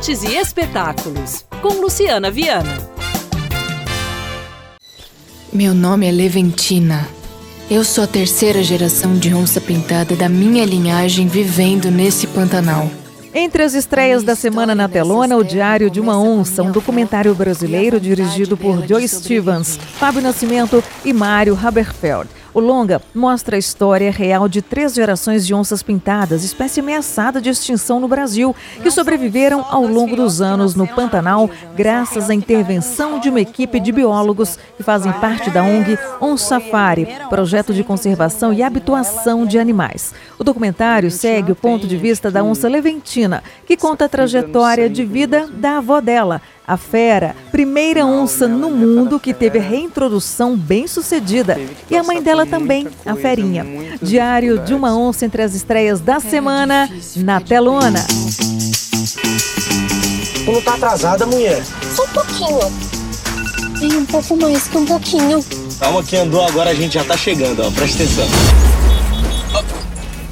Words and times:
artes 0.00 0.22
e 0.22 0.34
espetáculos, 0.34 1.44
com 1.60 1.74
Luciana 1.74 2.30
Viana. 2.30 2.88
Meu 5.52 5.74
nome 5.74 6.08
é 6.08 6.10
Leventina. 6.10 7.06
Eu 7.70 7.84
sou 7.84 8.04
a 8.04 8.06
terceira 8.06 8.62
geração 8.62 9.18
de 9.18 9.34
onça 9.34 9.60
pintada 9.60 10.16
da 10.16 10.26
minha 10.26 10.64
linhagem 10.64 11.28
vivendo 11.28 11.90
nesse 11.90 12.26
Pantanal. 12.28 12.90
Entre 13.34 13.62
as 13.62 13.74
estreias 13.74 14.22
da 14.22 14.34
semana 14.34 14.74
na 14.74 14.88
telona, 14.88 15.36
O 15.36 15.44
Diário 15.44 15.90
de 15.90 16.00
uma 16.00 16.18
Onça, 16.18 16.62
um 16.62 16.72
documentário 16.72 17.34
brasileiro 17.34 18.00
dirigido 18.00 18.56
por 18.56 18.86
Joe 18.88 19.06
Stevens, 19.06 19.76
Fábio 19.76 20.22
Nascimento 20.22 20.82
e 21.04 21.12
Mário 21.12 21.58
Haberfeld. 21.62 22.39
O 22.52 22.58
longa 22.58 23.00
mostra 23.14 23.54
a 23.54 23.58
história 23.58 24.10
real 24.10 24.48
de 24.48 24.60
três 24.60 24.92
gerações 24.92 25.46
de 25.46 25.54
onças 25.54 25.82
pintadas, 25.82 26.42
espécie 26.42 26.80
ameaçada 26.80 27.40
de 27.40 27.48
extinção 27.48 28.00
no 28.00 28.08
Brasil, 28.08 28.54
que 28.82 28.90
sobreviveram 28.90 29.64
ao 29.70 29.86
longo 29.86 30.16
dos 30.16 30.40
anos 30.40 30.74
no 30.74 30.86
Pantanal, 30.86 31.48
graças 31.76 32.28
à 32.28 32.34
intervenção 32.34 33.20
de 33.20 33.28
uma 33.28 33.40
equipe 33.40 33.78
de 33.78 33.92
biólogos 33.92 34.58
que 34.76 34.82
fazem 34.82 35.12
parte 35.12 35.48
da 35.50 35.62
ONG 35.62 35.96
On 36.20 36.36
Safari, 36.36 37.06
projeto 37.28 37.72
de 37.72 37.84
conservação 37.84 38.52
e 38.52 38.64
habituação 38.64 39.46
de 39.46 39.58
animais. 39.58 40.12
O 40.36 40.42
documentário 40.42 41.10
segue 41.10 41.52
o 41.52 41.56
ponto 41.56 41.86
de 41.86 41.96
vista 41.96 42.30
da 42.30 42.42
onça 42.42 42.68
leventina, 42.68 43.44
que 43.64 43.76
conta 43.76 44.06
a 44.06 44.08
trajetória 44.08 44.90
de 44.90 45.04
vida 45.04 45.48
da 45.52 45.78
avó 45.78 46.00
dela, 46.00 46.42
a 46.70 46.76
fera, 46.76 47.34
primeira 47.50 48.06
onça 48.06 48.46
no 48.46 48.70
mundo 48.70 49.18
que 49.18 49.34
teve 49.34 49.58
reintrodução 49.58 50.56
bem 50.56 50.86
sucedida. 50.86 51.58
E 51.90 51.96
a 51.96 52.04
mãe 52.04 52.22
dela 52.22 52.46
também, 52.46 52.86
a 53.04 53.16
ferinha. 53.16 53.66
Diário 54.00 54.60
de 54.60 54.72
uma 54.72 54.96
onça 54.96 55.26
entre 55.26 55.42
as 55.42 55.52
estreias 55.52 56.00
da 56.00 56.20
semana 56.20 56.88
na 57.16 57.40
telona. 57.40 58.06
Tu 60.44 60.52
não 60.52 60.62
tá 60.62 60.74
atrasada, 60.74 61.26
mulher? 61.26 61.60
Só 61.92 62.04
um 62.04 62.08
pouquinho. 62.10 62.60
Tem 63.80 63.96
um 63.96 64.06
pouco 64.06 64.36
mais 64.36 64.68
que 64.68 64.78
um 64.78 64.86
pouquinho. 64.86 65.44
Calma 65.80 66.04
que 66.04 66.16
andou, 66.16 66.46
agora 66.46 66.70
a 66.70 66.74
gente 66.74 66.94
já 66.94 67.02
tá 67.02 67.16
chegando, 67.16 67.62
ó. 67.64 67.70
Presta 67.72 68.04
atenção. 68.04 68.79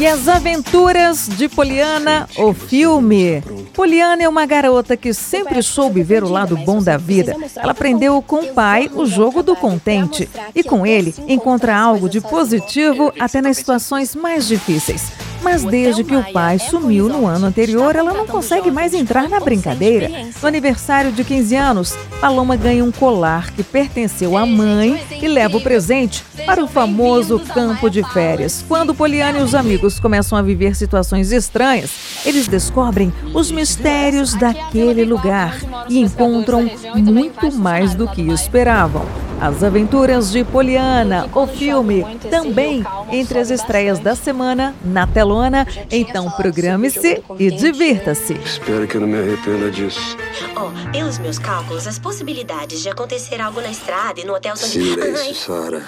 E 0.00 0.06
as 0.06 0.26
aventuras 0.26 1.28
de 1.28 1.48
Poliana, 1.48 2.28
o 2.36 2.52
filme. 2.52 3.42
Poliana 3.72 4.22
é 4.22 4.28
uma 4.28 4.44
garota 4.46 4.96
que 4.96 5.14
sempre 5.14 5.62
soube 5.62 6.02
ver 6.02 6.24
o 6.24 6.28
lado 6.28 6.56
bom 6.56 6.82
da 6.82 6.96
vida. 6.96 7.36
Ela 7.56 7.72
aprendeu 7.72 8.20
com 8.20 8.40
o 8.40 8.52
pai 8.52 8.90
o 8.92 9.06
jogo 9.06 9.42
do 9.42 9.54
contente 9.54 10.28
e 10.54 10.64
com 10.64 10.84
ele 10.84 11.14
encontra 11.28 11.76
algo 11.76 12.08
de 12.08 12.20
positivo 12.20 13.12
até 13.18 13.40
nas 13.40 13.56
situações 13.56 14.16
mais 14.16 14.46
difíceis. 14.46 15.12
Mas 15.42 15.64
desde 15.64 16.04
que 16.04 16.14
o 16.14 16.32
pai 16.32 16.58
sumiu 16.58 17.08
no 17.08 17.26
ano 17.26 17.46
anterior, 17.46 17.96
ela 17.96 18.12
não 18.12 18.26
consegue 18.26 18.70
mais 18.70 18.94
entrar 18.94 19.28
na 19.28 19.40
brincadeira. 19.40 20.08
No 20.40 20.48
aniversário 20.48 21.12
de 21.12 21.24
15 21.24 21.56
anos, 21.56 21.96
Paloma 22.20 22.56
ganha 22.56 22.84
um 22.84 22.92
colar 22.92 23.50
que 23.52 23.62
pertenceu 23.62 24.36
à 24.36 24.46
mãe 24.46 25.02
e 25.20 25.26
leva 25.26 25.56
o 25.56 25.60
presente 25.60 26.24
para 26.46 26.62
o 26.62 26.68
famoso 26.68 27.38
campo 27.38 27.90
de 27.90 28.02
férias. 28.12 28.64
Quando 28.68 28.94
Poliana 28.94 29.40
e 29.40 29.42
os 29.42 29.54
amigos 29.54 29.98
começam 29.98 30.38
a 30.38 30.42
viver 30.42 30.76
situações 30.76 31.32
estranhas, 31.32 32.22
eles 32.24 32.46
descobrem 32.46 33.12
os 33.34 33.50
mistérios 33.50 34.34
daquele 34.34 35.04
lugar 35.04 35.58
e 35.88 35.98
encontram 35.98 36.70
muito 36.94 37.52
mais 37.52 37.94
do 37.94 38.06
que 38.08 38.22
esperavam. 38.22 39.21
As 39.42 39.64
Aventuras 39.64 40.30
de 40.30 40.44
Poliana, 40.44 41.28
o 41.34 41.48
filme, 41.48 42.06
também 42.30 42.84
entre 43.10 43.40
as 43.40 43.50
estreias 43.50 43.98
da 43.98 44.14
semana 44.14 44.72
na 44.84 45.04
telona. 45.04 45.66
Então 45.90 46.30
programe-se 46.30 47.20
e 47.40 47.50
divirta-se. 47.50 48.34
Espero 48.34 48.86
que 48.86 48.94
eu 48.94 49.00
não 49.00 49.08
me 49.08 49.18
arrependa 49.18 49.68
disso. 49.68 50.16
Oh, 50.54 50.92
pelos 50.92 51.18
meus 51.18 51.40
cálculos, 51.40 51.88
as 51.88 51.98
possibilidades 51.98 52.82
de 52.82 52.88
acontecer 52.88 53.40
algo 53.40 53.60
na 53.60 53.72
estrada 53.72 54.20
e 54.20 54.24
no 54.24 54.32
hotel 54.32 54.54
são... 54.54 54.68
Silêncio, 54.68 55.34
Sara. 55.34 55.82